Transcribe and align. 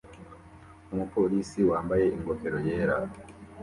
Umupolisi 0.91 1.59
wambaye 1.69 2.05
ingofero 2.15 2.57
yera 2.67 2.97